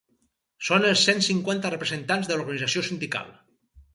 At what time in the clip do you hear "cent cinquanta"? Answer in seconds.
1.09-1.69